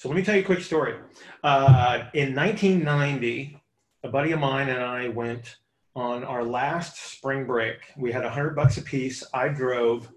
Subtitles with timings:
[0.00, 0.94] So let me tell you a quick story.
[1.44, 3.60] Uh, in 1990,
[4.02, 5.58] a buddy of mine and I went
[5.94, 7.80] on our last spring break.
[7.98, 9.22] We had hundred bucks a piece.
[9.34, 10.08] I drove,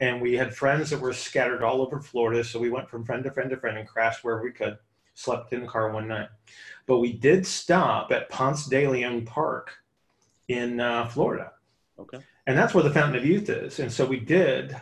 [0.00, 2.42] and we had friends that were scattered all over Florida.
[2.42, 4.76] So we went from friend to friend to friend and crashed wherever we could.
[5.14, 6.30] Slept in the car one night,
[6.88, 9.70] but we did stop at Ponce de Leon Park
[10.48, 11.52] in uh, Florida.
[12.00, 12.18] Okay.
[12.48, 13.78] And that's where the Fountain of Youth is.
[13.78, 14.74] And so we did,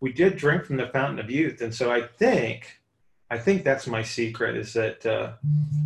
[0.00, 1.62] we did drink from the Fountain of Youth.
[1.62, 2.82] And so I think,
[3.34, 5.32] I think that's my secret is that uh,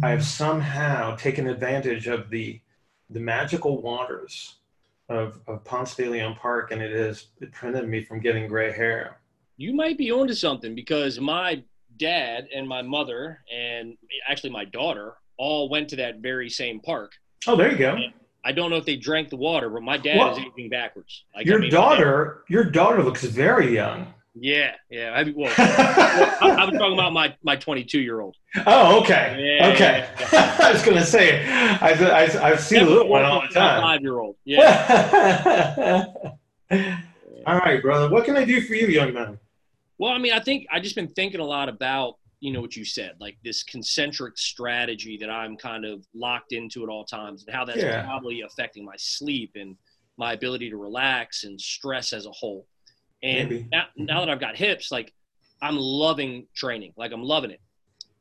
[0.02, 2.60] I have somehow taken advantage of the
[3.08, 4.56] the magical waters
[5.08, 9.16] of, of Ponce de Leon Park, and it has prevented me from getting gray hair.
[9.56, 11.62] You might be onto something because my
[11.96, 13.96] dad and my mother and
[14.28, 17.12] actually my daughter all went to that very same park.
[17.46, 17.94] Oh, there you go.
[17.94, 18.12] And
[18.44, 21.24] I don't know if they drank the water, but my dad Well, is aging backwards.
[21.34, 24.12] Like, your I mean, daughter, your daughter looks very young.
[24.40, 25.10] Yeah, yeah.
[25.14, 28.36] I, well, I, I was talking about my my 22 year old.
[28.66, 30.08] oh, okay, Yeah, okay.
[30.32, 33.82] yeah, I was gonna say, I, I, I see the little one all the time.
[33.82, 34.36] Five year old.
[34.44, 36.04] Yeah.
[37.46, 38.08] all right, brother.
[38.10, 39.38] What can I do for you, young man?
[39.98, 42.76] Well, I mean, I think I just been thinking a lot about you know what
[42.76, 47.44] you said, like this concentric strategy that I'm kind of locked into at all times,
[47.46, 48.02] and how that's Yeah.
[48.04, 49.76] probably affecting my sleep and
[50.18, 52.66] my ability to relax and stress as a whole.
[53.22, 53.68] And Maybe.
[53.72, 55.12] now, now that I've got hips, like
[55.60, 57.60] I'm loving training, like I'm loving it.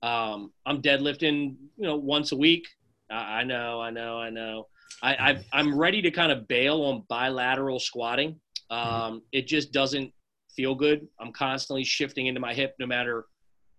[0.02, 2.68] Um, I'm deadlifting, you know, once a week.
[3.12, 4.68] I, I know, I know, I know.
[5.04, 8.40] I, I've, I'm ready to kind of bail on bilateral squatting.
[8.70, 10.12] Um, it just doesn't
[10.56, 11.08] feel good.
[11.20, 13.26] I'm constantly shifting into my hip, no matter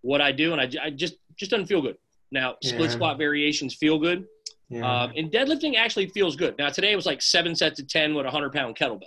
[0.03, 1.97] what I do, and I just just doesn't feel good.
[2.31, 2.95] Now, split Yeah.
[2.95, 4.27] squat variations feel good,
[4.71, 5.03] Yeah.
[5.03, 6.57] um, and deadlifting actually feels good.
[6.59, 9.03] Now, today it was like seven sets of ten with a hundred pound kettlebell.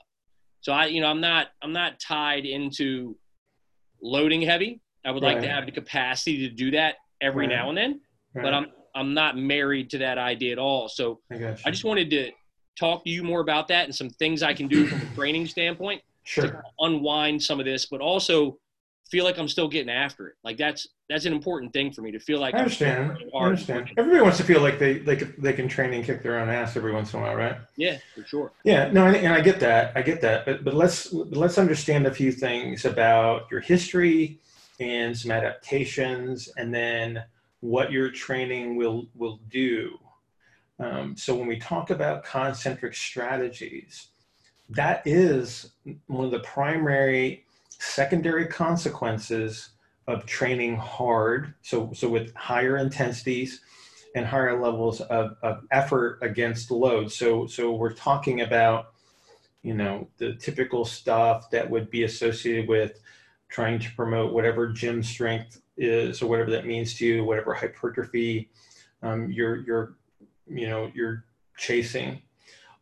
[0.61, 3.17] So I, you know, I'm not I'm not tied into
[4.01, 4.81] loading heavy.
[5.03, 7.55] I would like to have the capacity to do that every Right.
[7.55, 8.01] now and then,
[8.33, 8.43] Right.
[8.43, 10.87] but I'm I'm not married to that idea at all.
[10.87, 11.55] So I.
[11.65, 12.31] I just wanted to
[12.79, 15.47] talk to you more about that and some things I can do from a training
[15.47, 16.63] standpoint sure.
[16.79, 18.57] unwind some of this, but also
[19.11, 20.35] feel like I'm still getting after it.
[20.43, 23.17] Like that's that's an important thing for me to feel like I understand.
[23.35, 23.91] I understand.
[23.97, 26.49] Everybody wants to feel like they they can, they can train and kick their own
[26.49, 27.57] ass every once in a while, right?
[27.75, 28.53] Yeah, for sure.
[28.63, 29.91] Yeah, no, and, and I get that.
[29.95, 30.45] I get that.
[30.45, 34.39] But but let's let's understand a few things about your history
[34.79, 37.21] and some adaptations, and then
[37.59, 39.99] what your training will will do.
[40.79, 44.07] Um, so when we talk about concentric strategies,
[44.69, 45.73] that is
[46.07, 47.45] one of the primary
[47.81, 49.71] secondary consequences
[50.07, 51.53] of training hard.
[51.61, 53.61] So so with higher intensities
[54.15, 57.11] and higher levels of, of effort against load.
[57.11, 58.93] So, so we're talking about,
[59.63, 62.99] you know, the typical stuff that would be associated with
[63.49, 68.49] trying to promote whatever gym strength is or whatever that means to you, whatever hypertrophy
[69.01, 69.95] um, you're, you're,
[70.47, 71.23] you know, you're
[71.57, 72.21] chasing.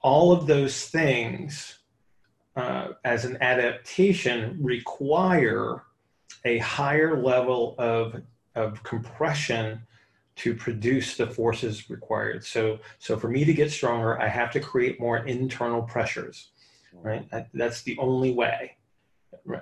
[0.01, 1.78] All of those things
[2.59, 5.83] uh, as an adaptation require
[6.45, 8.21] a higher level of,
[8.55, 9.81] of compression
[10.35, 12.43] to produce the forces required.
[12.45, 16.51] So, so for me to get stronger, I have to create more internal pressures,
[16.93, 17.29] right?
[17.31, 18.75] That- That's the only way.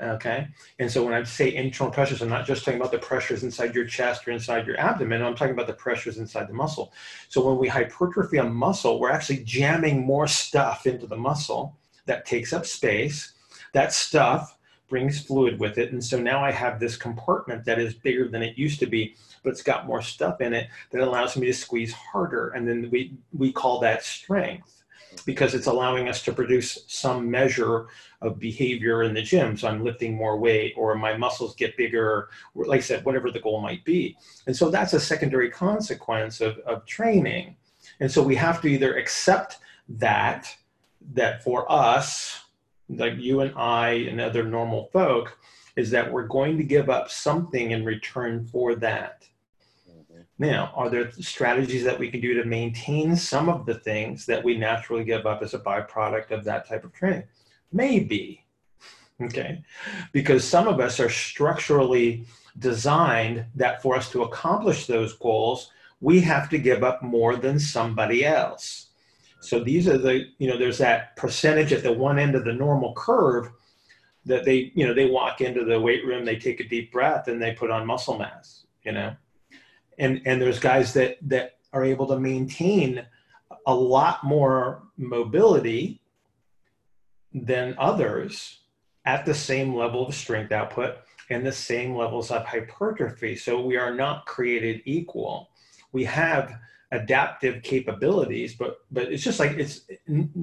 [0.01, 0.47] Okay.
[0.79, 3.75] And so when I say internal pressures, I'm not just talking about the pressures inside
[3.75, 5.21] your chest or inside your abdomen.
[5.21, 6.93] I'm talking about the pressures inside the muscle.
[7.29, 12.25] So when we hypertrophy a muscle, we're actually jamming more stuff into the muscle that
[12.25, 13.33] takes up space.
[13.73, 14.57] That stuff
[14.89, 15.91] brings fluid with it.
[15.91, 19.15] And so now I have this compartment that is bigger than it used to be,
[19.43, 22.49] but it's got more stuff in it that allows me to squeeze harder.
[22.49, 24.83] And then we, we call that strength
[25.25, 27.87] because it's allowing us to produce some measure
[28.21, 29.57] of behavior in the gym.
[29.57, 33.31] So I'm lifting more weight or my muscles get bigger, or like I said, whatever
[33.31, 34.17] the goal might be.
[34.47, 37.55] And so that's a secondary consequence of, of training.
[37.99, 40.55] And so we have to either accept that,
[41.13, 42.41] that for us,
[42.89, 45.37] like you and I and other normal folk,
[45.75, 49.27] is that we're going to give up something in return for that.
[49.89, 50.21] Mm-hmm.
[50.39, 54.43] Now, are there strategies that we can do to maintain some of the things that
[54.43, 57.23] we naturally give up as a byproduct of that type of training?
[57.71, 58.43] Maybe.
[59.21, 59.63] Okay.
[60.11, 62.25] Because some of us are structurally
[62.59, 65.71] designed that for us to accomplish those goals,
[66.01, 68.86] we have to give up more than somebody else.
[69.47, 72.53] So these are the, you know, there's that percentage at the one end of the
[72.53, 73.49] normal curve
[74.25, 77.27] that they, you know, they walk into the weight room, they take a deep breath
[77.27, 79.15] and they put on muscle mass, you know.
[79.97, 83.05] And and there's guys that that are able to maintain
[83.65, 86.01] a lot more mobility
[87.33, 88.59] than others
[89.05, 90.97] at the same level of strength output
[91.29, 93.35] and the same levels of hypertrophy.
[93.35, 95.49] So we are not created equal.
[95.97, 96.45] We have
[96.91, 99.75] adaptive capabilities, but but it's just like it's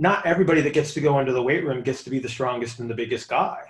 [0.07, 2.81] not everybody that gets to go into the weight room gets to be the strongest
[2.81, 3.61] and the biggest guy.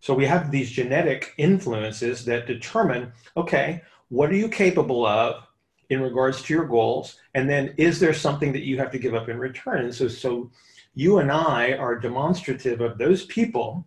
[0.00, 5.46] So we have these genetic influences that determine, okay, what are you capable of
[5.90, 7.06] in regards to your goals?
[7.34, 9.80] And then is there something that you have to give up in return?
[9.84, 10.50] And so so
[10.94, 13.86] you and I are demonstrative of those people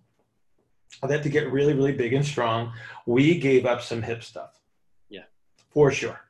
[1.01, 2.71] that to get really, really big and strong,
[3.07, 4.53] we gave up some hip stuff.
[5.09, 5.27] Yeah.
[5.73, 6.26] For sure.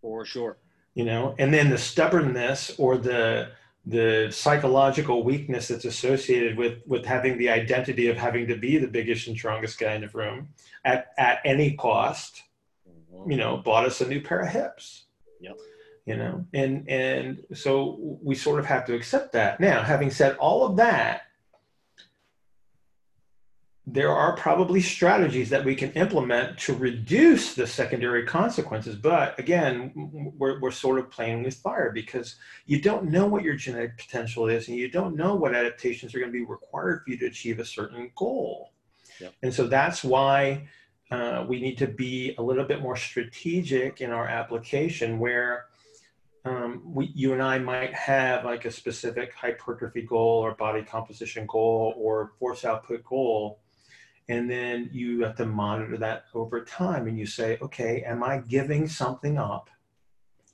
[0.00, 0.58] For sure.
[0.94, 3.50] You know, and then the stubbornness or the
[3.86, 8.86] the psychological weakness that's associated with with having the identity of having to be the
[8.86, 10.48] biggest and strongest guy in the room
[10.84, 12.42] at at any cost,
[12.88, 13.30] mm-hmm.
[13.30, 15.04] you know, bought us a new pair of hips.
[15.40, 15.56] Yep
[16.06, 20.34] you know and and so we sort of have to accept that now having said
[20.36, 21.22] all of that
[23.92, 29.92] there are probably strategies that we can implement to reduce the secondary consequences but again
[30.38, 34.48] we're, we're sort of playing with fire because you don't know what your genetic potential
[34.48, 37.26] is and you don't know what adaptations are going to be required for you to
[37.26, 38.72] achieve a certain goal
[39.20, 39.32] yep.
[39.42, 40.66] and so that's why
[41.10, 45.66] uh, we need to be a little bit more strategic in our application where
[46.44, 51.46] um, we, you and I might have like a specific hypertrophy goal or body composition
[51.46, 53.60] goal or force output goal.
[54.30, 58.38] And then you have to monitor that over time and you say, okay, am I
[58.38, 59.68] giving something up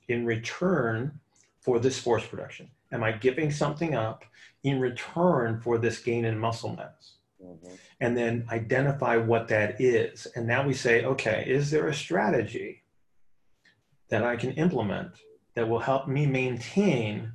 [0.07, 1.19] in return
[1.61, 2.71] for this force production?
[2.91, 4.25] Am I giving something up
[4.63, 7.17] in return for this gain in muscle mass?
[7.39, 7.75] Mm-hmm.
[8.01, 10.25] And then identify what that is.
[10.35, 12.81] And now we say, okay, is there a strategy
[14.09, 15.11] that I can implement
[15.53, 17.31] that will help me maintain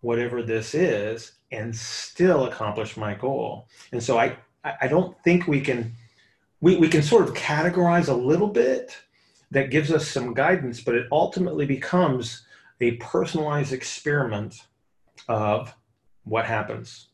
[0.00, 3.66] whatever this is and still accomplish my goal.
[3.90, 4.36] And so I,
[4.80, 5.92] I don't think we can,
[6.60, 8.96] we, we can sort of categorize a little bit
[9.50, 12.46] that gives us some guidance, but it ultimately becomes
[12.80, 14.66] a personalized experiment
[15.28, 15.74] of
[16.24, 17.08] what happens.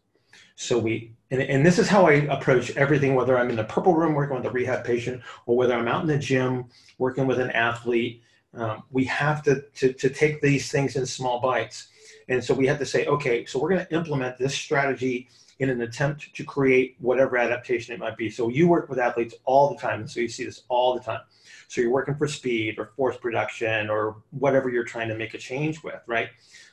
[0.54, 3.94] So we, and, and this is how I approach everything, whether I'm in the purple
[3.94, 6.66] room working with a rehab patient or whether I'm out in the gym
[6.98, 8.22] working with an athlete
[8.54, 11.88] um, we have to, to, to take these things in small bites.
[12.28, 15.28] And so we have to say, okay, so we're going to implement this strategy
[15.62, 18.28] in an attempt to create whatever adaptation it might be.
[18.28, 20.00] So you work with athletes all the time.
[20.00, 21.20] And so you see this all the time.
[21.68, 25.38] So you're working for speed or force production or whatever you're trying to make a
[25.38, 26.28] change with, right?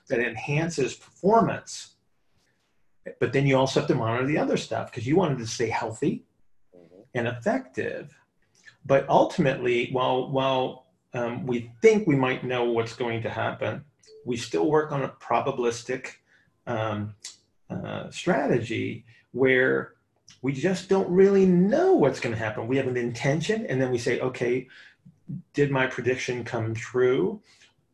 [0.10, 1.96] That enhances performance.
[3.20, 5.70] But then you also have to monitor the other stuff because you wanted to stay
[5.70, 6.26] healthy
[6.76, 7.02] mm-hmm.
[7.16, 8.16] and effective.
[8.86, 13.84] But ultimately, while while um, we think we might know what's going to happen.
[14.26, 16.12] We still work on a probabilistic
[16.68, 17.16] um,
[17.70, 19.94] uh, strategy where
[20.42, 22.68] we just don't really know what's going to happen.
[22.68, 24.68] We have an intention, and then we say, okay,
[25.54, 27.42] did my prediction come true?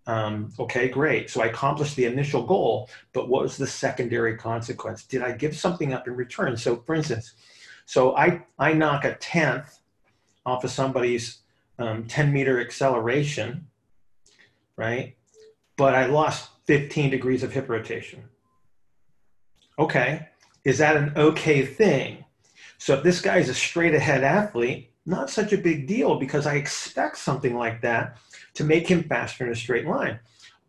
[0.07, 1.29] Um, okay, great.
[1.29, 5.03] So I accomplished the initial goal, but what was the secondary consequence?
[5.03, 6.55] Did I give something up in return?
[6.57, 7.33] So, for instance,
[7.85, 9.79] so I, I knock a tenth
[10.45, 11.39] off of somebody's
[11.79, 13.67] um, 10 meter acceleration,
[14.77, 15.15] right?
[15.75, 18.29] But I lost 15 degrees of hip rotation.
[19.77, 20.27] Okay,
[20.63, 22.25] is that an okay thing?
[22.77, 26.47] So if this guy is a straight ahead athlete, not such a big deal because
[26.47, 28.17] I expect something like that
[28.55, 30.19] to make him faster in a straight line.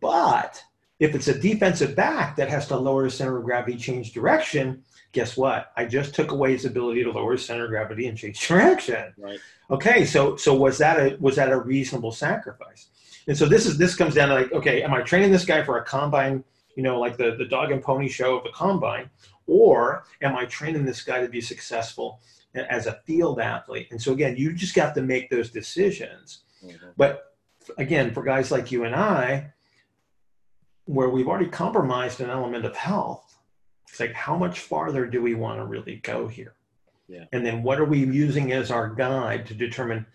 [0.01, 0.63] But
[0.99, 4.83] if it's a defensive back that has to lower his center of gravity, change direction,
[5.13, 5.73] guess what?
[5.77, 9.13] I just took away his ability to lower his center of gravity and change direction.
[9.17, 9.39] Right.
[9.71, 12.89] Okay, so so was that a was that a reasonable sacrifice?
[13.27, 15.65] And so this is this comes down to like, okay, am I training this guy
[15.65, 16.45] for a combine,
[16.76, 19.11] you know, like the, the dog and pony show of the combine,
[19.47, 22.21] or am I training this guy to be successful
[22.54, 23.88] as a field athlete?
[23.90, 26.42] And so again, you just got to make those decisions.
[26.64, 26.90] Mm-hmm.
[26.97, 27.35] But
[27.78, 29.52] again, for guys like you and I,
[30.85, 33.37] where we've already compromised an element of health,
[33.88, 36.54] it's like how much farther do we want to really go here?
[37.09, 37.25] Yeah.
[37.33, 40.06] And then what are we using as our guide to determine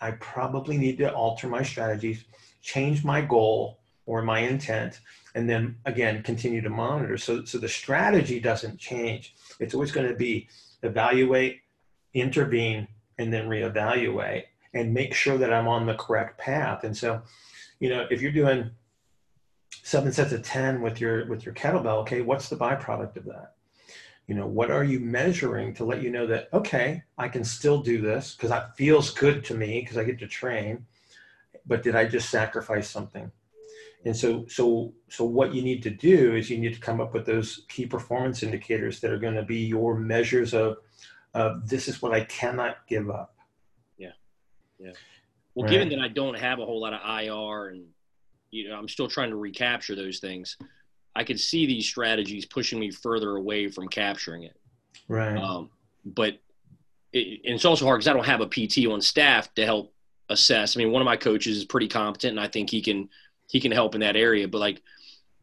[0.00, 2.24] I probably need to alter my strategies,
[2.60, 5.00] change my goal or my intent,
[5.34, 7.16] and then again continue to monitor.
[7.16, 9.34] So so the strategy doesn't change.
[9.60, 10.48] It's always going to be
[10.82, 11.60] evaluate,
[12.14, 16.84] intervene, and then reevaluate and make sure that I'm on the correct path.
[16.84, 17.22] And so,
[17.78, 18.70] you know, if you're doing
[19.82, 23.54] seven sets of 10 with your with your kettlebell, okay, what's the byproduct of that?
[24.26, 27.82] you know what are you measuring to let you know that okay i can still
[27.82, 30.84] do this because that feels good to me because i get to train
[31.66, 33.30] but did i just sacrifice something
[34.04, 37.14] and so so so what you need to do is you need to come up
[37.14, 40.78] with those key performance indicators that are going to be your measures of
[41.34, 43.34] of this is what I cannot give up.
[43.96, 44.12] Yeah.
[44.78, 44.92] Yeah.
[45.54, 45.72] Well, right.
[45.72, 47.84] given that I don't have a whole lot of IR and,
[48.50, 50.56] you know, I'm still trying to recapture those things,
[51.14, 54.58] I can see these strategies pushing me further away from capturing it.
[55.08, 55.36] Right.
[55.36, 55.70] Um,
[56.04, 56.38] but
[57.12, 59.94] it, and it's also hard because I don't have a PT on staff to help
[60.28, 60.76] assess.
[60.76, 63.08] I mean, one of my coaches is pretty competent, and I think he can
[63.48, 64.48] he can help in that area.
[64.48, 64.82] But like,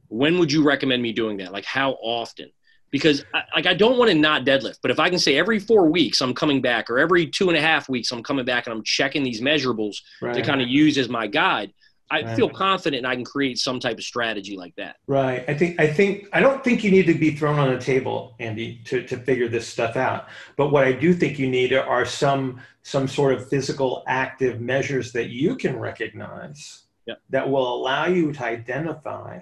[0.07, 1.51] when would you recommend me doing that?
[1.53, 2.51] Like, how often?
[2.91, 5.59] Because I, like I don't want to not deadlift, but if I can say every
[5.59, 8.65] four weeks I'm coming back, or every two and a half weeks I'm coming back
[8.65, 10.33] and I'm checking these measurables right.
[10.33, 11.71] to kind of use as my guide,
[12.11, 12.35] I right.
[12.35, 14.95] feel confident I can create some type of strategy like that.
[15.05, 15.45] Right.
[15.47, 18.35] I think I think I don't think you need to be thrown on the table,
[18.39, 20.27] Andy, to, to figure this stuff out.
[20.57, 25.11] But what I do think you need are some some sort of physical active measures
[25.11, 26.85] that you can recognize
[27.29, 29.39] that will allow you to identify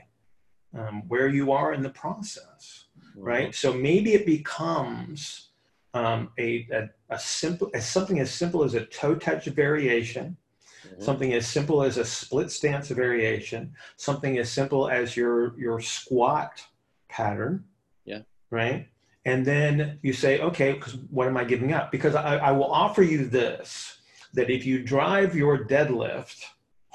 [0.77, 2.85] um, where you are in the process.
[2.99, 3.21] Mm-hmm.
[3.21, 3.55] Right.
[3.55, 5.49] So maybe it becomes
[5.93, 10.37] um, a, a, a simple as something as simple as a toe touch variation
[10.85, 11.01] Mm-hmm.
[11.01, 16.63] Something as simple as a split stance variation, something as simple as your your squat
[17.09, 17.65] pattern.
[18.05, 18.21] Yeah.
[18.49, 18.87] Right.
[19.25, 21.91] And then you say, okay, because what am I giving up?
[21.91, 23.97] Because I, I will offer you this
[24.33, 26.43] that if you drive your deadlift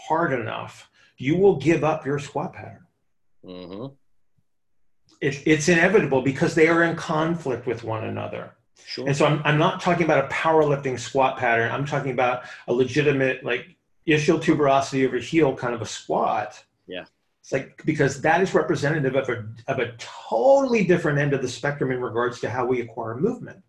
[0.08, 2.86] hard enough, you will give up your squat pattern.
[3.44, 3.94] Mm-hmm.
[5.20, 8.54] It, it's inevitable because they are in conflict with one another.
[8.84, 9.06] Sure.
[9.06, 11.70] And so I'm, I'm not talking about a powerlifting squat pattern.
[11.70, 16.62] I'm talking about a legitimate, like ischial tuberosity over heel kind of a squat.
[16.86, 17.04] Yeah.
[17.40, 21.48] It's like because that is representative of a, of a totally different end of the
[21.48, 23.62] spectrum in regards to how we acquire movement.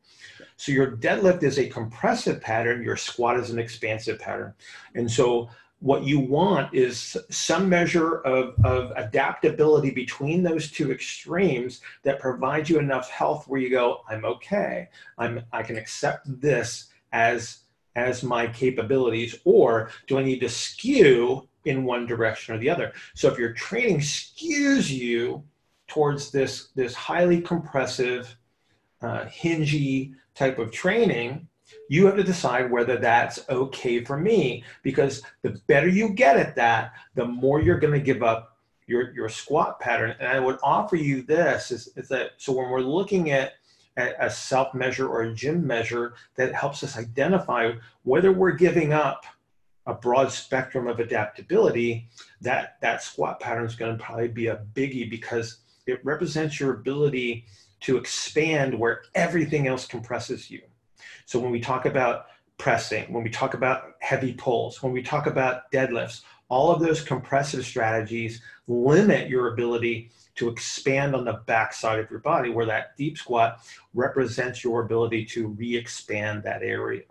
[0.58, 4.54] So your deadlift is a compressive pattern, your squat is an expansive pattern.
[4.96, 5.50] And so
[5.84, 12.70] what you want is some measure of, of adaptability between those two extremes that provides
[12.70, 14.88] you enough health where you go, I'm okay.
[15.18, 17.63] I'm I can accept this as
[17.98, 22.94] as my capabilities, or do I need to skew in one direction or the other?
[23.13, 25.44] So if your training skews you
[25.88, 28.36] towards this, this highly compressive,
[29.02, 31.48] uh, hingy type of training,
[31.89, 36.56] you have to decide whether that's okay for me because the better you get at
[36.56, 40.15] that, the more you're going to give up your, your squat pattern.
[40.20, 43.53] And I would offer you this is, is that so when we're looking at
[43.98, 47.72] a self measure or a gym measure that helps us identify
[48.03, 49.25] whether we're giving up
[49.86, 52.08] a broad spectrum of adaptability,
[52.42, 56.74] that, that squat pattern is going to probably be a biggie because it represents your
[56.74, 57.46] ability
[57.82, 60.62] to expand where everything else compresses you.
[61.25, 65.27] So when we talk about pressing, when we talk about heavy pulls, when we talk
[65.27, 72.00] about deadlifts, all of those compressive strategies limit your ability to expand on the backside
[72.00, 73.60] of your body, where that deep squat
[73.93, 77.03] represents your ability to re-expand that area.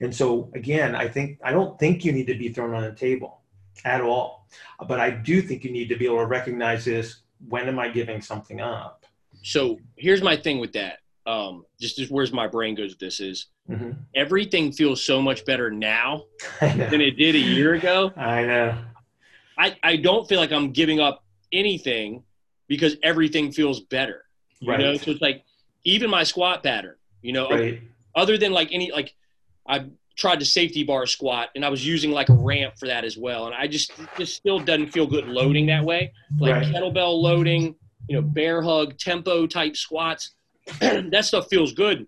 [0.00, 2.92] And so again, I think I don't think you need to be thrown on the
[2.92, 3.42] table
[3.84, 4.46] at all,
[4.88, 7.20] but I do think you need to be able to recognize this.
[7.48, 9.06] When am I giving something up?
[9.42, 10.98] So here's my thing with that.
[11.30, 13.92] Um, just, just where's my brain goes with this is mm-hmm.
[14.14, 16.24] everything feels so much better now
[16.60, 18.12] than it did a year ago.
[18.16, 18.78] I know.
[19.56, 22.24] I, I don't feel like I'm giving up anything
[22.66, 24.24] because everything feels better.
[24.60, 24.80] You right.
[24.80, 25.44] know, so it's like
[25.84, 27.80] even my squat pattern, you know, right.
[28.14, 29.14] other than like any like
[29.66, 33.04] I tried to safety bar squat and I was using like a ramp for that
[33.04, 33.46] as well.
[33.46, 36.12] And I just just still doesn't feel good loading that way.
[36.38, 36.66] Like right.
[36.66, 37.74] kettlebell loading,
[38.08, 40.34] you know, bear hug, tempo type squats.
[40.80, 42.06] that stuff feels good.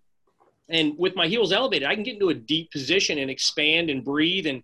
[0.68, 4.04] And with my heels elevated, I can get into a deep position and expand and
[4.04, 4.62] breathe and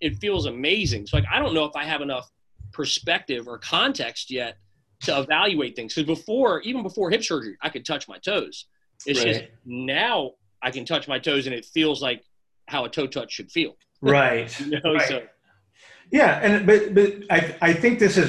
[0.00, 1.06] it feels amazing.
[1.06, 2.30] So like I don't know if I have enough
[2.72, 4.56] perspective or context yet
[5.02, 5.94] to evaluate things.
[5.94, 8.66] Because before, even before hip surgery, I could touch my toes.
[9.06, 9.34] It's right.
[9.34, 10.32] just now
[10.62, 12.22] I can touch my toes and it feels like
[12.66, 13.76] how a toe touch should feel.
[14.00, 14.60] Right.
[14.60, 15.08] you know, right.
[15.08, 15.22] So.
[16.10, 18.28] Yeah, and but but I I think this is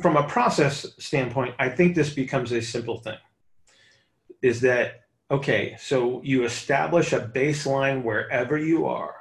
[0.00, 1.56] from a process standpoint.
[1.58, 3.18] I think this becomes a simple thing.
[4.42, 5.76] Is that okay?
[5.78, 9.14] So you establish a baseline wherever you are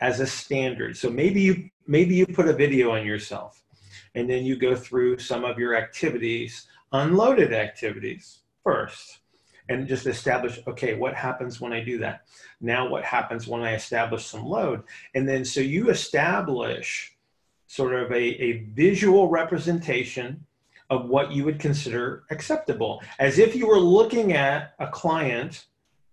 [0.00, 0.96] as a standard.
[0.96, 3.62] So maybe you maybe you put a video on yourself
[4.14, 9.18] and then you go through some of your activities, unloaded activities first,
[9.68, 12.26] and just establish, okay, what happens when I do that?
[12.60, 14.82] Now, what happens when I establish some load?
[15.14, 17.16] And then so you establish
[17.66, 20.44] sort of a, a visual representation
[20.90, 25.66] of what you would consider acceptable, as if you were looking at a client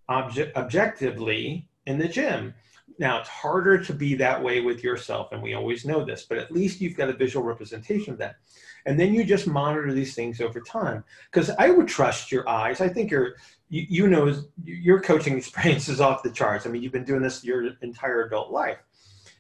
[0.10, 2.54] object, objectively in the gym
[3.02, 6.38] now it's harder to be that way with yourself, and we always know this, but
[6.38, 8.36] at least you've got a visual representation of that.
[8.86, 11.04] And then you just monitor these things over time.
[11.32, 12.80] Because I would trust your eyes.
[12.80, 13.36] I think you're,
[13.70, 16.68] you, you know, your coaching experience is off the charts.
[16.68, 18.78] I mean, you've been doing this your entire adult life.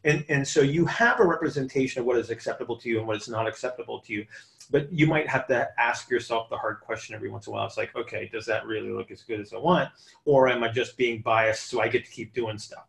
[0.03, 3.17] And, and so you have a representation of what is acceptable to you and what
[3.17, 4.25] is not acceptable to you
[4.72, 7.65] but you might have to ask yourself the hard question every once in a while.
[7.65, 9.89] It's like, okay, does that really look as good as I want?
[10.24, 12.86] Or am I just being biased so I get to keep doing stuff?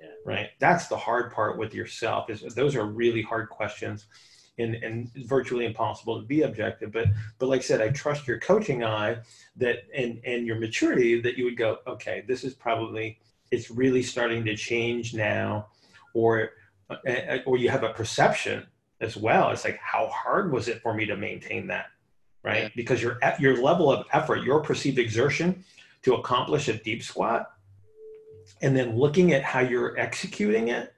[0.00, 0.08] Yeah.
[0.24, 0.50] Right.
[0.58, 4.06] That's the hard part with yourself is those are really hard questions
[4.58, 6.90] and, and virtually impossible to be objective.
[6.92, 9.18] But but like I said, I trust your coaching eye
[9.56, 13.18] that and and your maturity that you would go, okay, this is probably
[13.50, 15.66] it's really starting to change now,
[16.14, 16.50] or
[16.90, 18.66] uh, eh, eh, or you have a perception
[19.00, 19.50] as well.
[19.50, 21.86] It's like, how hard was it for me to maintain that?
[22.42, 22.64] Right.
[22.64, 22.68] Yeah.
[22.76, 25.64] Because your, your level of effort, your perceived exertion
[26.02, 27.50] to accomplish a deep squat,
[28.60, 30.92] and then looking at how you're executing it.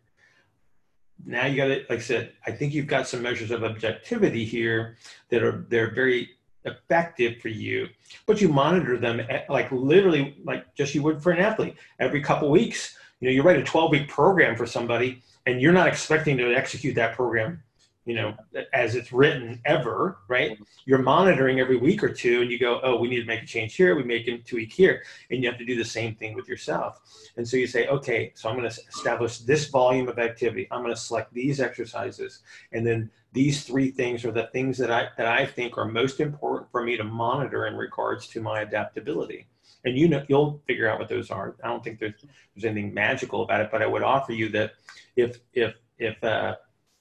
[1.25, 1.88] Now you got it.
[1.88, 4.96] Like I said, I think you've got some measures of objectivity here
[5.30, 6.30] that are, they're very
[6.64, 7.88] effective for you,
[8.26, 12.20] but you monitor them at, like literally like just you would for an athlete every
[12.20, 12.96] couple weeks.
[13.20, 16.54] You know, you write a 12 week program for somebody and you're not expecting to
[16.54, 17.62] execute that program
[18.06, 18.35] you know,
[18.73, 20.56] as it's written ever, right?
[20.87, 23.46] You're monitoring every week or two and you go, oh, we need to make a
[23.46, 23.96] change here.
[23.96, 25.02] We make a tweak here.
[25.30, 27.00] And you have to do the same thing with yourself.
[27.37, 30.68] And so you say, okay, so I'm going to establish this volume of activity.
[30.70, 32.42] I'm going to select these exercises.
[32.70, 36.20] And then these three things are the things that I, that I think are most
[36.20, 39.49] important for me to monitor in regards to my adaptability.
[39.85, 41.56] And you know, you'll figure out what those are.
[41.62, 44.73] I don't think there's, there's anything magical about it, but I would offer you that
[45.14, 46.56] if, if, if, uh,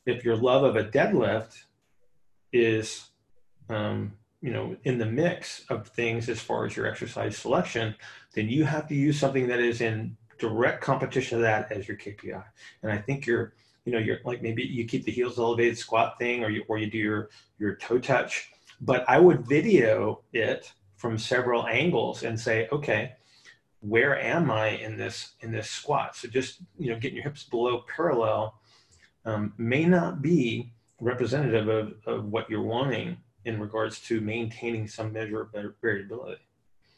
[0.06, 1.64] if your love of a deadlift
[2.54, 3.10] is
[3.70, 4.14] um,
[4.46, 7.96] you know in the mix of things as far as your exercise selection
[8.36, 11.98] then you have to use something that is in direct competition to that as your
[11.98, 12.44] kpi
[12.84, 13.54] and i think you're
[13.86, 16.78] you know you're like maybe you keep the heels elevated squat thing or you or
[16.78, 18.52] you do your your toe touch
[18.82, 23.14] but i would video it from several angles and say okay
[23.82, 27.44] where am i in this in this squat so just you know getting your hips
[27.44, 28.56] below parallel
[29.26, 35.14] um, may not be representative of, of what you're wanting in regards to maintaining some
[35.14, 35.50] measure of
[35.82, 36.42] variability.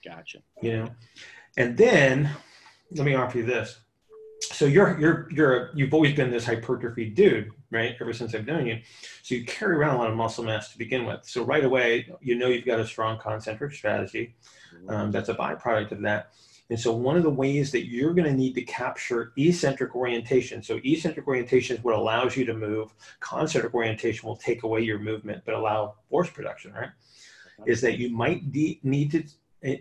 [0.03, 0.39] Gotcha.
[0.62, 0.89] You know,
[1.57, 2.29] and then
[2.91, 3.79] let me offer you this.
[4.41, 7.95] So you're you're you're you've always been this hypertrophy dude, right?
[8.00, 8.80] Ever since I've known you,
[9.23, 11.26] so you carry around a lot of muscle mass to begin with.
[11.26, 14.36] So right away, you know you've got a strong concentric strategy.
[14.89, 16.32] Um, that's a byproduct of that.
[16.69, 20.62] And so one of the ways that you're going to need to capture eccentric orientation.
[20.62, 22.93] So eccentric orientation is what allows you to move.
[23.21, 26.89] Concentric orientation will take away your movement, but allow force production, right?
[27.65, 29.23] Is that you might de- need to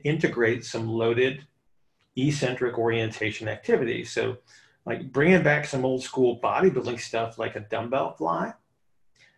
[0.05, 1.45] integrate some loaded
[2.17, 4.13] eccentric orientation activities.
[4.13, 4.39] So
[4.85, 8.55] like bringing back some old school bodybuilding stuff like a dumbbell fly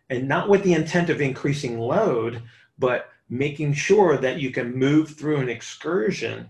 [0.09, 2.41] and not with the intent of increasing load,
[2.77, 6.47] but making sure that you can move through an excursion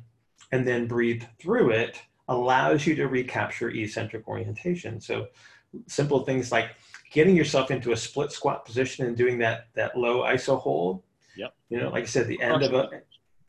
[0.51, 5.01] and then breathe through it allows you to recapture eccentric orientation.
[5.01, 5.27] So
[5.87, 6.71] simple things like
[7.11, 11.03] getting yourself into a split squat position and doing that that low iso hold.
[11.35, 11.53] Yep.
[11.69, 13.01] You know, like I said, the end of a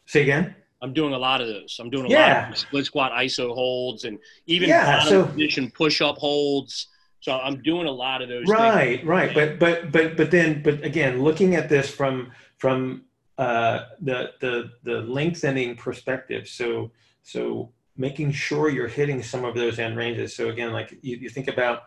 [0.06, 0.54] say again.
[0.82, 1.76] I'm doing a lot of those.
[1.78, 2.42] I'm doing a yeah.
[2.42, 6.88] lot of split squat iso holds and even yeah, so, position push up holds.
[7.20, 8.48] So I'm doing a lot of those.
[8.48, 9.08] Right, things.
[9.08, 9.34] right.
[9.34, 13.04] But but but but then but again, looking at this from from
[13.36, 16.48] uh, the the the lengthening perspective.
[16.48, 20.34] So so making sure you're hitting some of those end ranges.
[20.34, 21.84] So again, like you, you think about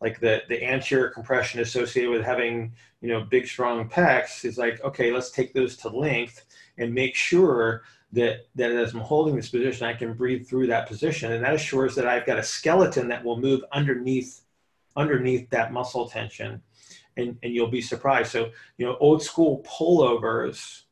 [0.00, 4.82] like the the anterior compression associated with having you know big strong pecs is like
[4.84, 6.44] okay, let's take those to length
[6.78, 7.82] and make sure
[8.12, 11.54] that that as I'm holding this position, I can breathe through that position, and that
[11.54, 14.42] assures that I've got a skeleton that will move underneath
[14.96, 16.62] underneath that muscle tension,
[17.16, 18.32] and and you'll be surprised.
[18.32, 20.84] So you know, old school pullovers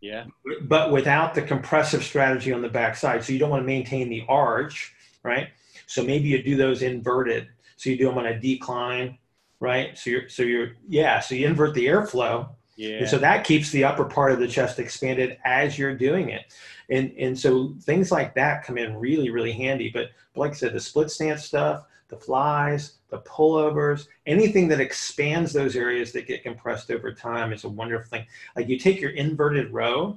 [0.00, 0.26] yeah.
[0.62, 3.24] But without the compressive strategy on the backside.
[3.24, 5.48] So you don't want to maintain the arch, right?
[5.86, 7.48] So maybe you do those inverted.
[7.76, 9.18] So you do them on a decline,
[9.60, 9.96] right?
[9.98, 12.50] So you're so you're yeah, so you invert the airflow.
[12.78, 12.98] Yeah.
[12.98, 16.54] And so that keeps the upper part of the chest expanded as you're doing it.
[16.88, 19.90] And and so things like that come in really, really handy.
[19.90, 24.80] But, but like I said, the split stance stuff, the flies, the pullovers, anything that
[24.80, 28.26] expands those areas that get compressed over time is a wonderful thing.
[28.54, 30.16] Like you take your inverted row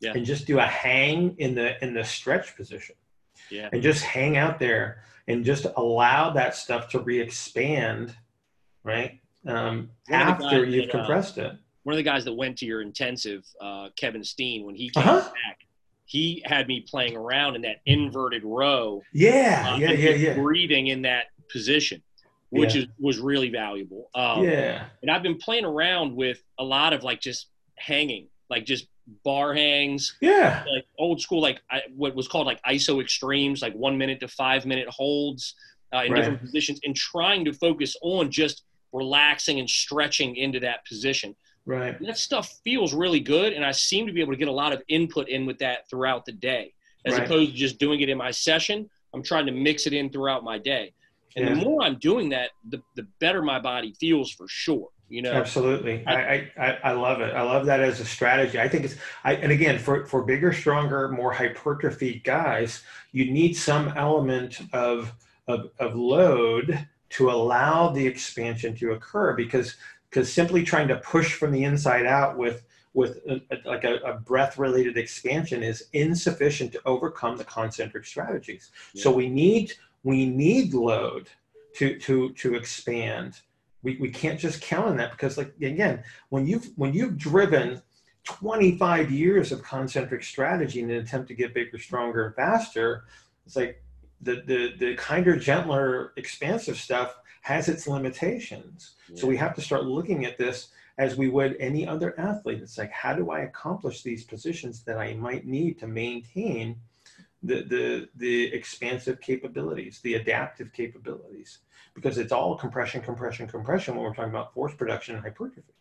[0.00, 0.12] yeah.
[0.14, 2.94] and just do a hang in the in the stretch position.
[3.48, 3.70] Yeah.
[3.72, 8.14] And just hang out there and just allow that stuff to re-expand,
[8.84, 9.18] right?
[9.46, 11.52] Um, after you've that, uh, compressed uh, it.
[11.84, 15.02] One of the guys that went to your intensive, uh, Kevin Steen, when he came
[15.02, 15.20] uh-huh.
[15.20, 15.58] back,
[16.04, 19.02] he had me playing around in that inverted row.
[19.12, 20.34] Yeah, uh, yeah, yeah, yeah.
[20.34, 22.02] Breathing in that position,
[22.50, 22.82] which yeah.
[22.82, 24.10] is was really valuable.
[24.14, 24.84] Um, yeah.
[25.00, 28.86] And I've been playing around with a lot of like just hanging, like just
[29.24, 30.16] bar hangs.
[30.20, 30.64] Yeah.
[30.72, 34.28] Like old school, like I, what was called like ISO extremes, like one minute to
[34.28, 35.54] five minute holds
[35.94, 36.18] uh, in right.
[36.18, 41.34] different positions, and trying to focus on just relaxing and stretching into that position.
[41.64, 41.98] Right.
[41.98, 44.52] And that stuff feels really good, and I seem to be able to get a
[44.52, 47.24] lot of input in with that throughout the day, as right.
[47.24, 48.90] opposed to just doing it in my session.
[49.14, 50.92] I'm trying to mix it in throughout my day,
[51.36, 51.54] and yeah.
[51.54, 54.88] the more I'm doing that, the the better my body feels for sure.
[55.08, 56.06] You know, absolutely.
[56.06, 57.34] I, I, I love it.
[57.34, 58.58] I love that as a strategy.
[58.58, 63.52] I think it's I and again for for bigger, stronger, more hypertrophy guys, you need
[63.52, 65.12] some element of
[65.46, 69.76] of, of load to allow the expansion to occur because
[70.12, 73.94] because simply trying to push from the inside out with with a, a, like a,
[74.00, 79.02] a, breath related expansion is insufficient to overcome the concentric strategies yeah.
[79.02, 79.72] so we need
[80.04, 81.28] we need load
[81.74, 83.40] to to to expand
[83.82, 87.80] we, we can't just count on that because like again when you've when you've driven
[88.24, 93.04] 25 years of concentric strategy in an attempt to get bigger stronger and faster
[93.46, 93.82] it's like
[94.22, 98.94] the the the kinder gentler expansive stuff has its limitations.
[99.08, 99.20] Yeah.
[99.20, 102.60] So we have to start looking at this as we would any other athlete.
[102.62, 106.76] It's like, how do I accomplish these positions that I might need to maintain
[107.42, 111.58] the, the, the expansive capabilities, the adaptive capabilities?
[111.94, 115.74] Because it's all compression, compression, compression when we're talking about force production and hypertrophy.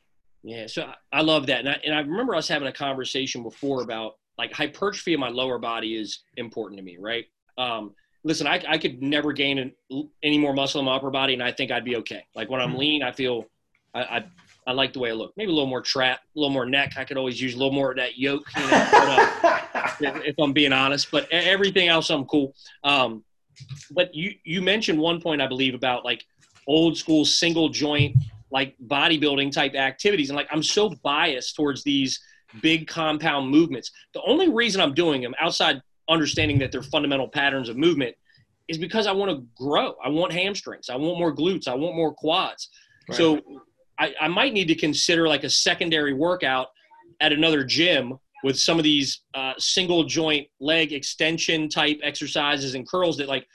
[0.44, 1.60] Yeah, so I love that.
[1.60, 5.30] And I, and I remember us having a conversation before about like hypertrophy of my
[5.30, 7.26] lower body is important to me, right?
[7.58, 11.34] Um, listen, I, I could never gain an, any more muscle in my upper body,
[11.34, 12.26] and I think I'd be okay.
[12.36, 12.78] Like when I'm hmm.
[12.78, 13.46] lean, I feel
[13.94, 14.26] I, I,
[14.68, 15.34] I like the way I look.
[15.38, 16.94] Maybe a little more trap, a little more neck.
[16.98, 20.26] I could always use a little more of that yoke, you know, but, uh, if,
[20.26, 21.10] if, I'm being honest.
[21.12, 22.54] But everything else, I'm cool.
[22.84, 23.24] Um,
[23.92, 26.26] but you you mentioned one point I believe about like
[26.68, 28.16] old school single joint
[28.52, 32.20] like bodybuilding type activities, and like I'm so biased towards these
[32.62, 33.92] big compound movements.
[34.14, 38.16] The only reason I'm doing them outside understanding that they're fundamental patterns of movement
[38.68, 39.96] is because I want to grow.
[40.04, 40.90] I want hamstrings.
[40.90, 41.68] I want more glutes.
[41.68, 42.70] I want more quads.
[43.10, 43.18] Right.
[43.18, 43.42] So
[44.00, 46.68] I, I, might need to consider like a secondary workout
[47.20, 52.88] at another gym with some of these uh, single joint leg extension type exercises and
[52.88, 53.46] curls that like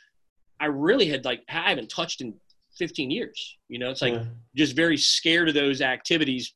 [0.60, 2.34] I really had like I haven't touched in
[2.76, 3.56] 15 years.
[3.68, 4.24] You know, it's like yeah.
[4.54, 6.54] just very scared of those activities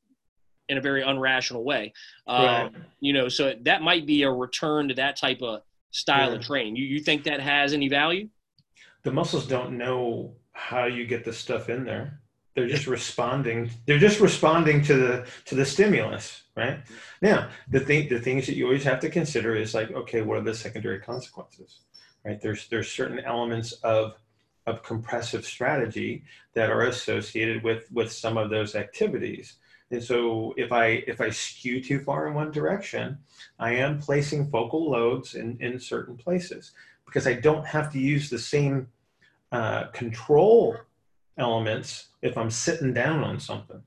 [0.68, 1.92] in a very unrational way.
[2.26, 2.72] Um, right.
[3.00, 6.36] You know, so that might be a return to that type of style yeah.
[6.36, 6.76] of training.
[6.76, 8.28] You, you think that has any value?
[9.02, 12.20] The muscles don't know how you get the stuff in there.
[12.54, 13.70] They're just responding.
[13.86, 16.80] They're just responding to the to the stimulus, right?
[17.22, 20.38] Now, the thing the things that you always have to consider is like, okay, what
[20.38, 21.80] are the secondary consequences?
[22.24, 22.40] Right?
[22.40, 24.14] There's there's certain elements of
[24.66, 26.24] of compressive strategy
[26.54, 29.56] that are associated with with some of those activities
[29.90, 33.18] and so if I if I skew too far in one direction,
[33.58, 36.72] I am placing focal loads in, in certain places
[37.04, 38.88] because I don't have to use the same
[39.50, 40.76] uh, control
[41.36, 43.82] elements if I'm sitting down on something.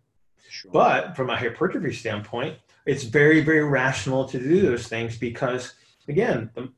[0.50, 0.72] Sure.
[0.72, 5.74] But from a hypertrophy standpoint, it's very, very rational to do those things because,
[6.08, 6.70] again, the,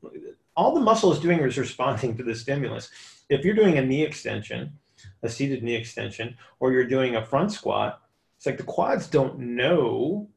[0.56, 2.90] all the muscle is doing is responding to the stimulus.
[3.28, 4.78] If you're doing a knee extension,
[5.24, 8.02] a seated knee extension, or you're doing a front squat,
[8.46, 10.28] it's like the quads don't know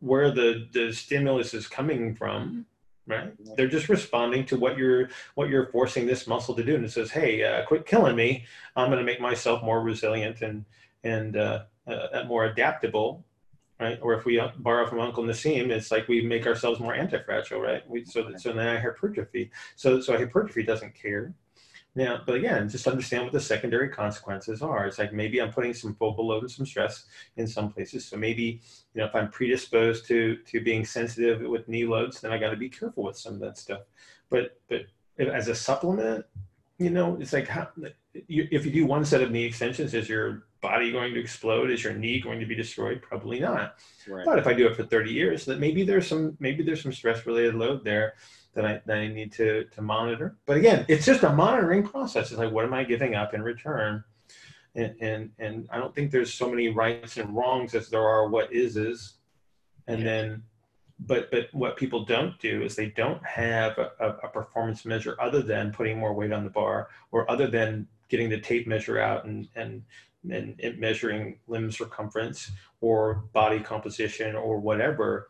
[0.00, 2.66] where the the stimulus is coming from
[3.06, 3.32] right?
[3.56, 6.76] They're just responding to what you're what you're forcing this muscle to do.
[6.76, 8.44] And it says hey uh, quit killing me.
[8.76, 10.66] I'm going to make myself more resilient and
[11.04, 13.24] and uh, uh, more adaptable
[13.80, 13.98] right?
[14.02, 17.88] Or if we borrow from uncle nassim it's like we make ourselves more anti-fragile right?
[17.88, 19.50] We so that so now hypertrophy.
[19.76, 21.32] So so hypertrophy doesn't care
[21.94, 24.86] now, but again, just understand what the secondary consequences are.
[24.86, 27.04] It's like maybe I'm putting some focal load and some stress
[27.36, 28.06] in some places.
[28.06, 28.62] So maybe,
[28.94, 32.50] you know, if I'm predisposed to to being sensitive with knee loads, then I got
[32.50, 33.82] to be careful with some of that stuff.
[34.30, 34.86] But but
[35.18, 36.24] as a supplement,
[36.78, 37.68] you know, it's like how,
[38.14, 41.70] if you do one set of knee extensions, is your body going to explode?
[41.70, 43.02] Is your knee going to be destroyed?
[43.02, 43.76] Probably not.
[44.08, 44.24] Right.
[44.24, 46.92] But if I do it for 30 years, that maybe there's some maybe there's some
[46.92, 48.14] stress related load there
[48.54, 50.36] that I, that I need to, to monitor.
[50.46, 52.30] But again, it's just a monitoring process.
[52.30, 54.04] It's like, what am I giving up in return?
[54.74, 58.28] And, and, and I don't think there's so many rights and wrongs as there are
[58.28, 59.14] what is is.
[59.86, 60.04] And yeah.
[60.04, 60.42] then,
[61.00, 63.90] but, but what people don't do is they don't have a,
[64.22, 68.28] a performance measure other than putting more weight on the bar or other than getting
[68.28, 69.82] the tape measure out and, and,
[70.30, 75.28] and, and measuring limb circumference or body composition or whatever.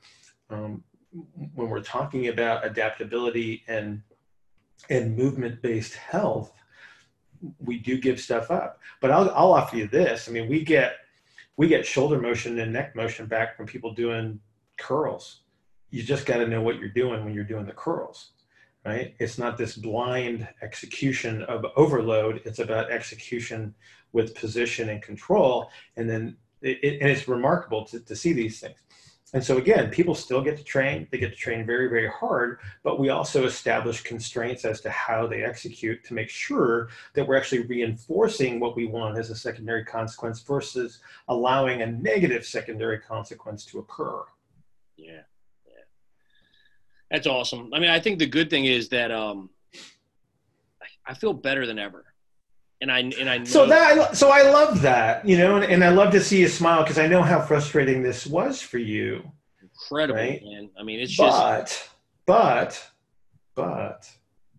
[0.51, 0.83] Um,
[1.55, 4.03] when we're talking about adaptability and
[4.91, 6.53] and movement based health,
[7.59, 8.81] we do give stuff up.
[9.01, 10.29] But I'll I'll offer you this.
[10.29, 10.95] I mean, we get
[11.57, 14.41] we get shoulder motion and neck motion back from people doing
[14.79, 15.41] curls.
[15.91, 18.31] You just got to know what you're doing when you're doing the curls,
[18.85, 19.15] right?
[19.19, 22.41] It's not this blind execution of overload.
[22.47, 23.75] It's about execution
[24.13, 25.71] with position and control.
[25.97, 28.79] And then it, it, and it's remarkable to, to see these things.
[29.35, 31.09] And so again, people still get to train.
[31.11, 35.27] They get to train very, very hard, but we also establish constraints as to how
[35.27, 39.85] they execute to make sure that we're actually reinforcing what we want as a secondary
[39.85, 44.23] consequence versus allowing a negative secondary consequence to occur.
[44.97, 45.23] Yeah.
[45.67, 45.85] Yeah.
[47.11, 47.73] That's awesome.
[47.73, 49.49] I mean, I think the good thing is that um
[51.07, 52.12] I feel better than ever
[52.83, 55.83] and I and I know- so that so I love that you know and, and
[55.83, 59.23] I love to see you smile because I know how frustrating this was for you.
[59.63, 60.43] Incredible, right?
[60.45, 60.69] man.
[60.79, 61.91] I mean, it's but, just
[62.27, 62.91] but
[63.55, 64.11] but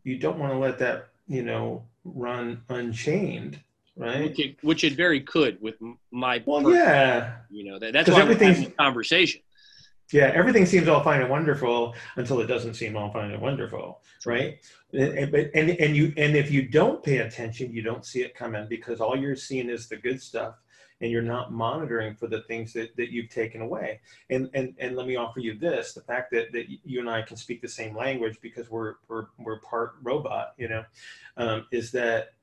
[0.04, 3.60] you don't want to let that you know run unchained,
[3.98, 4.24] right?
[4.24, 5.76] Which it, which it very could with
[6.12, 7.36] my well, yeah.
[7.52, 9.42] You know that, that's why everything's having conversation.
[10.14, 14.04] Yeah, everything seems all fine and wonderful until it doesn't seem all fine and wonderful,
[14.28, 14.60] right?
[14.94, 18.68] And, and, and you and if you don't pay attention, you don't see it coming
[18.70, 20.62] because all you're seeing is the good stuff,
[21.02, 24.02] and you're not monitoring for the things that, that you've taken away.
[24.30, 27.24] And and and let me offer you this: the fact that, that you and I
[27.24, 30.84] can speak the same language because we're we're we're part robot, you know,
[31.38, 32.36] um, is that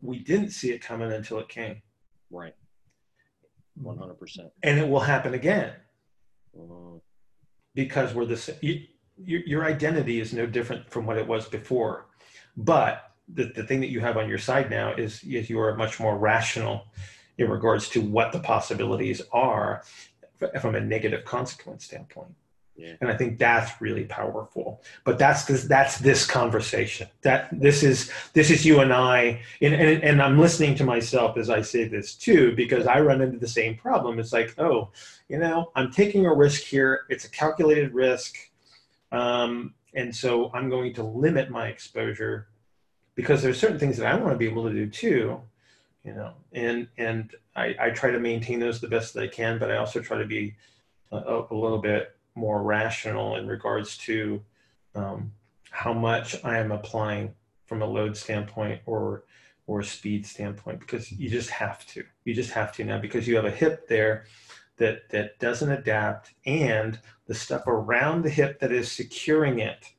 [0.00, 1.82] we didn't see it coming until it came.
[2.30, 2.54] Right.
[3.74, 4.48] One hundred percent.
[4.62, 5.74] And it will happen again
[7.74, 8.56] because we're the same.
[8.60, 8.82] You,
[9.16, 12.06] your, your identity is no different from what it was before,
[12.56, 15.76] but the, the thing that you have on your side now is, is you are
[15.76, 16.86] much more rational
[17.38, 19.82] in regards to what the possibilities are
[20.60, 22.34] from a negative consequence standpoint.
[22.76, 22.94] Yeah.
[23.00, 24.82] And I think that's really powerful.
[25.04, 27.06] But that's this, that's this conversation.
[27.22, 29.42] That this is this is you and I.
[29.62, 33.20] And, and and I'm listening to myself as I say this too, because I run
[33.20, 34.18] into the same problem.
[34.18, 34.90] It's like, oh,
[35.28, 37.02] you know, I'm taking a risk here.
[37.08, 38.36] It's a calculated risk,
[39.12, 42.48] um, and so I'm going to limit my exposure
[43.14, 45.40] because there's certain things that I want to be able to do too.
[46.02, 49.60] You know, and and I, I try to maintain those the best that I can,
[49.60, 50.56] but I also try to be
[51.12, 54.42] a, a little bit more rational in regards to
[54.94, 55.32] um,
[55.70, 57.34] how much I am applying
[57.66, 59.24] from a load standpoint or
[59.66, 62.04] or speed standpoint because you just have to.
[62.24, 64.26] You just have to now because you have a hip there
[64.76, 69.92] that that doesn't adapt and the stuff around the hip that is securing it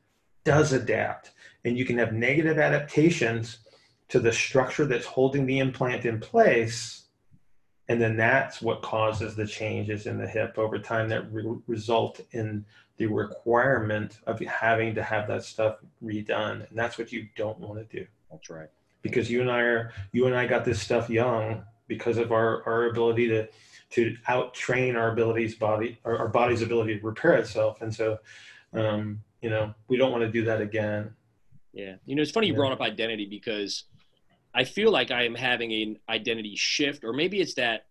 [0.44, 1.32] does adapt.
[1.64, 3.58] And you can have negative adaptations
[4.10, 7.05] to the structure that's holding the implant in place
[7.88, 12.20] and then that's what causes the changes in the hip over time that re- result
[12.32, 12.66] in
[12.98, 16.68] the requirement of having to have that stuff redone.
[16.68, 18.08] And that's what you don't want to do.
[18.32, 18.70] That's right.
[19.02, 22.64] Because you and i are you and i got this stuff young because of our
[22.66, 23.48] our ability to
[23.92, 27.82] to out train our abilities body our, our body's ability to repair itself.
[27.82, 28.18] And so
[28.74, 31.14] um you know we don't want to do that again.
[31.72, 31.96] Yeah.
[32.06, 33.84] You know it's funny you brought up identity because
[34.56, 37.86] I feel like I am having an identity shift, or maybe it's that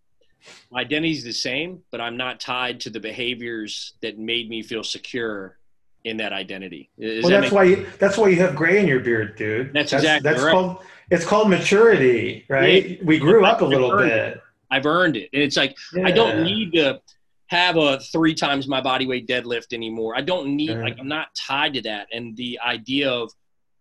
[0.71, 4.63] my identity is the same, but I'm not tied to the behaviors that made me
[4.63, 5.57] feel secure
[6.03, 6.89] in that identity.
[6.97, 9.73] Well, that that's why you, that's why you have gray in your beard, dude.
[9.73, 10.51] That's, that's exactly that's right.
[10.51, 12.89] called it's called maturity, right?
[12.89, 12.97] Yeah.
[13.03, 14.07] We grew up a little bit.
[14.07, 14.41] It.
[14.71, 16.07] I've earned it, and it's like yeah.
[16.07, 16.99] I don't need to
[17.47, 20.15] have a three times my body weight deadlift anymore.
[20.15, 23.31] I don't need like I'm not tied to that, and the idea of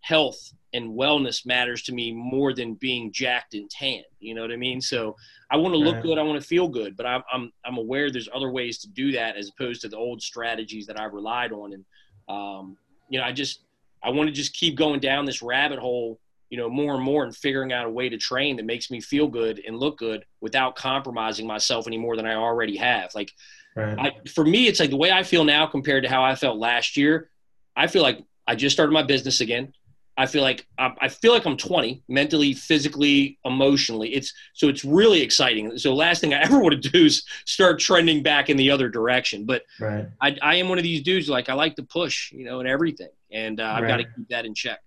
[0.01, 4.03] health and wellness matters to me more than being jacked and tan.
[4.19, 4.81] You know what I mean?
[4.81, 5.17] So
[5.51, 8.11] I want to look good, I want to feel good, but I'm I'm I'm aware
[8.11, 11.53] there's other ways to do that as opposed to the old strategies that I've relied
[11.53, 11.73] on.
[11.73, 11.85] And
[12.29, 12.77] um,
[13.09, 13.61] you know, I just
[14.03, 16.19] I want to just keep going down this rabbit hole,
[16.51, 19.01] you know, more and more and figuring out a way to train that makes me
[19.01, 23.15] feel good and look good without compromising myself any more than I already have.
[23.15, 23.33] Like
[23.77, 23.99] right.
[23.99, 26.59] I, for me, it's like the way I feel now compared to how I felt
[26.59, 27.31] last year.
[27.77, 29.73] I feel like I just started my business again.
[30.17, 34.15] I feel like I feel like I'm 20 mentally, physically, emotionally.
[34.15, 35.77] It's so it's really exciting.
[35.77, 38.89] So last thing I ever want to do is start trending back in the other
[38.89, 39.45] direction.
[39.45, 40.07] But right.
[40.21, 42.69] I, I am one of these dudes like I like to push, you know, and
[42.69, 43.89] everything, and uh, I've right.
[43.89, 44.81] got to keep that in check.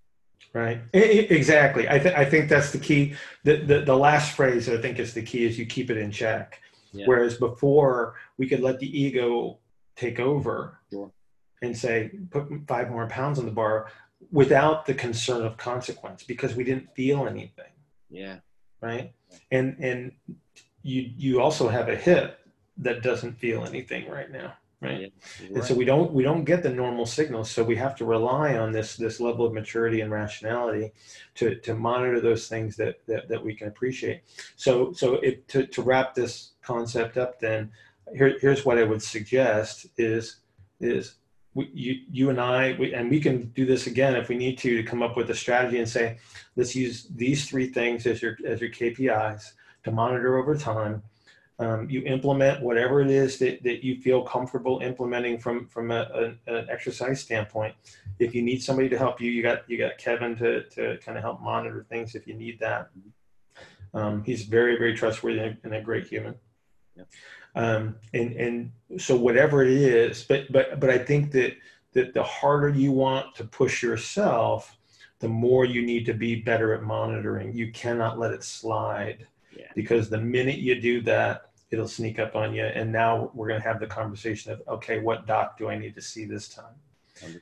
[0.54, 0.80] Right.
[0.94, 1.88] Exactly.
[1.88, 3.14] I think I think that's the key.
[3.44, 5.98] The, the the last phrase that I think is the key is you keep it
[5.98, 6.60] in check.
[6.92, 7.04] Yeah.
[7.06, 9.58] Whereas before we could let the ego
[9.94, 10.78] take over.
[10.90, 11.10] Sure.
[11.60, 13.88] And say, put five more pounds on the bar
[14.32, 17.72] without the concern of consequence because we didn't feel anything.
[18.10, 18.36] Yeah.
[18.80, 19.12] Right.
[19.50, 20.12] And and
[20.82, 22.40] you you also have a hip
[22.78, 24.54] that doesn't feel anything right now.
[24.80, 25.12] right?
[25.40, 28.04] Yeah, And so we don't we don't get the normal signals, so we have to
[28.04, 30.92] rely on this this level of maturity and rationality
[31.34, 34.22] to to monitor those things that that, that we can appreciate.
[34.56, 37.72] So so it, to to wrap this concept up, then
[38.14, 40.36] here, here's what I would suggest is
[40.80, 41.16] is
[41.54, 44.58] we, you you and I we, and we can do this again if we need
[44.58, 46.18] to to come up with a strategy and say
[46.56, 49.52] let's use these three things as your as your KPIs
[49.84, 51.02] to monitor over time
[51.60, 56.36] um, you implement whatever it is that, that you feel comfortable implementing from from a,
[56.46, 57.74] a, an exercise standpoint.
[58.18, 61.18] If you need somebody to help you, you got you got Kevin to to kind
[61.18, 62.90] of help monitor things if you need that.
[63.92, 66.36] Um, he's very very trustworthy and a great human.
[66.94, 67.04] Yeah.
[67.58, 71.56] Um, and and so whatever it is, but but but I think that
[71.92, 74.78] that the harder you want to push yourself,
[75.18, 77.52] the more you need to be better at monitoring.
[77.52, 79.26] You cannot let it slide.
[79.56, 79.66] Yeah.
[79.74, 82.64] Because the minute you do that, it'll sneak up on you.
[82.64, 85.94] And now we're going to have the conversation of, okay, what doc do I need
[85.96, 86.76] to see this time?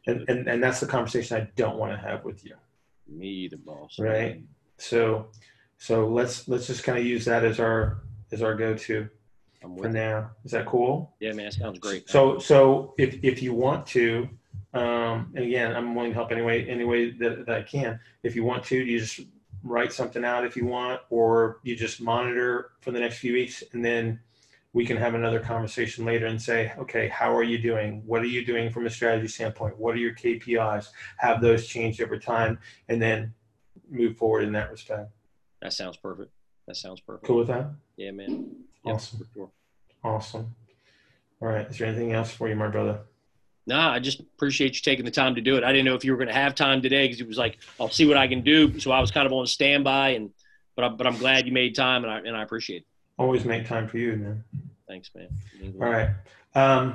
[0.06, 2.54] And, and, and that's the conversation I don't want to have with you.
[3.06, 3.98] Me the boss.
[3.98, 4.40] Right.
[4.78, 5.26] So,
[5.76, 7.98] so let's, let's just kind of use that as our,
[8.32, 9.10] as our go-to
[9.66, 10.00] I'm for with you.
[10.00, 10.30] now.
[10.44, 11.14] Is that cool?
[11.20, 12.08] Yeah, man, sounds great.
[12.08, 14.28] So, so if, if you want to,
[14.74, 17.98] um, and again, I'm willing to help any way, any way that, that I can.
[18.22, 19.20] If you want to, you just
[19.62, 23.64] write something out if you want, or you just monitor for the next few weeks,
[23.72, 24.20] and then
[24.72, 28.02] we can have another conversation later and say, okay, how are you doing?
[28.06, 29.78] What are you doing from a strategy standpoint?
[29.78, 30.88] What are your KPIs?
[31.16, 33.32] Have those changed over time, and then
[33.90, 35.10] move forward in that respect.
[35.62, 36.30] that sounds perfect.
[36.68, 37.26] That sounds perfect.
[37.26, 37.70] Cool with that?
[37.96, 38.56] Yeah, man.
[38.84, 39.18] Yep, Awesome.
[39.18, 39.50] for sure.
[40.06, 40.54] Awesome.
[41.42, 41.66] All right.
[41.68, 43.00] Is there anything else for you, my brother?
[43.66, 45.64] Nah, I just appreciate you taking the time to do it.
[45.64, 47.58] I didn't know if you were going to have time today because it was like
[47.80, 48.78] I'll see what I can do.
[48.78, 50.30] So I was kind of on standby, and
[50.76, 52.86] but I, but I'm glad you made time, and I and I appreciate it.
[53.18, 54.44] Always make time for you, man.
[54.86, 55.28] Thanks, man.
[55.80, 56.10] All right.
[56.54, 56.94] Um,